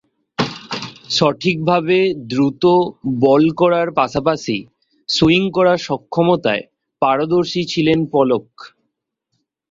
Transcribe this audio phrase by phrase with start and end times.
[1.09, 1.97] সঠিকভাবে
[2.29, 2.63] দ্রুত
[3.21, 4.57] বল করার পাশাপাশি
[5.09, 6.63] সুইং করার সক্ষমতায়
[7.01, 8.47] পারদর্শী ছিলেন পোলক।